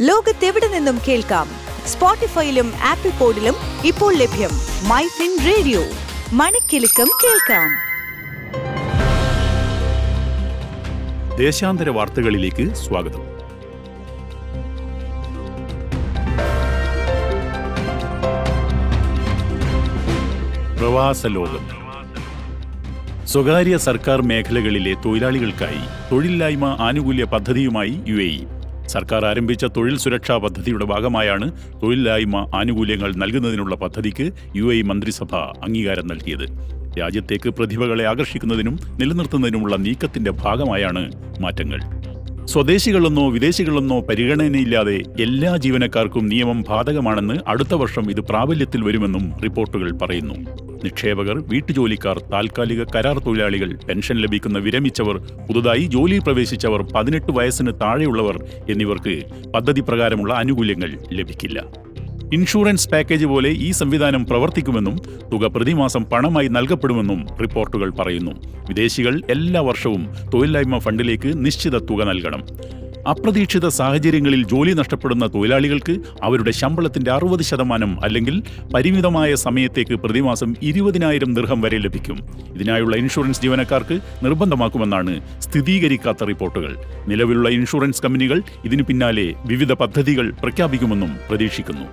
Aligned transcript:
ലോകത്തെവിടെ 0.00 0.68
നിന്നും 0.68 0.98
കേൾക്കാം? 1.08 1.48
സ്പോട്ടിഫൈയിലും 1.86 2.72
ആപ്പിൾ 2.88 3.10
പോഡിലും 3.10 3.54
ഇപ്പോൾ 3.84 4.14
ലഭ്യം 4.14 4.50
മൈ 4.88 5.02
ഫിൻ 5.06 5.38
റേഡിയോ. 5.46 5.80
മണിക്കെലക്കം 6.32 7.08
കേൾക്കാം. 7.24 7.70
ദേശാന്തര 11.36 11.88
വാർത്തകളിലേക്ക് 11.88 12.74
സ്വാഗതം. 12.74 13.24
പ്രവാസ 20.78 21.26
ലോകം. 21.26 21.66
സ്വകാര്യ 23.26 23.76
സർക്കാർ 23.76 24.22
മേഖലകളിലെ 24.22 24.94
തൊഴിലാളികൾക്കായി 24.94 26.10
തൊഴിലില്ലായ്മ 26.12 26.76
ആനുകൂല്യ 26.80 27.24
പദ്ധതിയുമായി 27.24 28.00
യു 28.08 28.16
എ 28.16 28.26
ഇ. 28.26 28.57
സർക്കാർ 28.88 29.24
ആരംഭിച്ച 29.24 29.64
തൊഴിൽ 29.64 29.98
സുരക്ഷാ 29.98 30.36
പദ്ധതിയുടെ 30.36 30.84
ഭാഗമായാണ് 30.84 31.52
തൊഴിലില്ലായ്മ 31.82 32.50
ആനുകൂല്യങ്ങൾ 32.54 33.14
നൽകുന്നതിനുള്ള 33.16 33.74
പദ്ധതിക്ക് 33.74 34.32
യു 34.56 34.74
എ 34.74 34.82
മന്ത്രിസഭ 34.82 35.34
അംഗീകാരം 35.34 36.06
നൽകിയത്. 36.06 36.78
രാജ്യത്തേക്ക് 36.98 37.50
പ്രതിഭകളെ 37.50 38.04
ആകർഷിക്കുന്നതിനും 38.04 38.78
നിലനിർത്തുന്നതിനുമുള്ള 39.00 39.76
നീക്കത്തിന്റെ 39.76 40.30
ഭാഗമായാണ് 40.30 41.12
മാറ്റങ്ങൾ. 41.40 41.80
സ്വദേശികളെന്നോ 42.44 43.30
വിദേശികളെന്നോ 43.30 44.00
പരിഗണനയില്ലാതെ 44.00 45.02
എല്ലാ 45.20 45.56
ജീവനക്കാർക്കും 45.56 46.26
നിയമം 46.26 46.64
ബാധകമാണെന്ന് 46.68 47.34
അടുത്ത 47.46 47.74
വർഷം 47.74 48.10
ഇത് 48.10 48.20
പ്രാബല്യത്തിൽ 48.20 48.84
വരുമെന്നും 48.84 49.32
റിപ്പോർട്ടുകൾ 49.44 49.90
പറയുന്നു. 50.02 50.67
നിക്ഷേപകർ 50.84 51.38
വീട്ടുജോലിക്കാർ 51.48 52.18
താൽക്കാലിക 52.32 52.84
കരാർ 52.84 53.18
തൊഴിലാളികൾ 53.18 53.78
പെൻഷൻ 53.88 54.16
ലഭിക്കുന്ന 54.16 54.58
വിരമിച്ചവർ 54.58 55.18
പുതുതായി 55.18 55.84
ജോലിയിൽ 55.84 56.20
പ്രവേശിച്ചവർ 56.20 56.82
പതിനെട്ട് 56.82 57.32
വയസ്സിന് 57.32 57.72
താഴെയുള്ളവർ 57.80 58.44
എന്നിവർക്ക് 58.68 59.22
പദ്ധതി 59.54 59.80
പ്രകാരമുള്ള 59.80 60.34
ആനുകൂല്യങ്ങൾ 60.34 60.98
ലഭിക്കില്ല. 61.12 61.88
ഇൻഷുറൻസ് 62.32 62.88
പാക്കേജ് 62.88 63.24
പോലെ 63.24 63.48
ഈ 63.48 63.70
സംവിധാനം 63.70 64.26
പ്രവർത്തിക്കുമെന്നും 64.26 64.96
തുക 65.32 65.46
പ്രതിമാസം 65.46 66.04
പണമായി 66.04 66.48
നൽകപ്പെടുമെന്നും 66.48 67.26
റിപ്പോർട്ടുകൾ 67.42 67.90
പറയുന്നു. 67.90 68.30
വിദേശികൾ 68.68 69.22
എല്ലാ 69.30 69.60
വർഷവും 69.60 70.08
തൊഴിലില്ലായ്മ 70.34 70.78
ഫണ്ടിലേക്ക് 70.78 71.46
നിശ്ചിത 71.46 71.78
തുക 71.78 72.02
നൽകണം. 72.02 72.42
അപ്രതീക്ഷിത 73.10 73.68
സാഹചര്യങ്ങളിൽ 73.68 74.46
ജോലി 74.46 74.72
നഷ്ടപ്പെടുന്ന 74.72 75.26
തൊഴിലാളികൾക്ക് 75.26 75.94
അവരുടെ 76.22 76.50
ശമ്പളത്തിന്റെ 76.50 77.10
അറുപത് 77.12 77.42
ശതമാനം 77.42 78.04
അല്ലെങ്കിൽ 78.04 78.42
പരിമിതമായ 78.74 79.34
സമയത്തേക്ക് 79.34 79.94
പ്രതിമാസം 79.94 80.54
ഇരുപതിനായിരം 80.62 81.34
ദീർഘം 81.34 81.60
വരെ 81.60 81.78
ലഭിക്കും. 81.78 82.18
ഇതിനായുള്ള 82.54 82.96
ഇൻഷുറൻസ് 82.96 83.42
ജീവനക്കാർക്ക് 83.42 83.98
നിർബന്ധമാക്കുമെന്നാണ് 84.24 85.14
സ്ഥിരീകരിക്കാത്ത 85.40 86.24
റിപ്പോർട്ടുകൾ. 86.24 86.74
നിലവിലുള്ള 87.08 87.48
ഇൻഷുറൻസ് 87.48 88.02
കമ്പനികൾ 88.02 88.42
ഇതിനു 88.64 88.82
പിന്നാലെ 88.82 89.34
വിവിധ 89.46 89.72
പദ്ധതികൾ 89.72 90.30
പ്രഖ്യാപിക്കുമെന്നും 90.30 91.16
പ്രതീക്ഷിക്കുന്നു. 91.30 91.88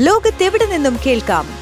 ലോകത്തെവിടെ 0.00 0.66
നിന്നും 0.66 0.96
കേൾക്കാം? 1.06 1.61